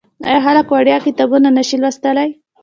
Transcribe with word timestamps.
آیا 0.27 0.39
خلک 0.45 0.67
وړیا 0.73 0.97
کتابونه 1.07 1.47
نشي 1.57 1.77
لوستلی؟ 1.81 2.29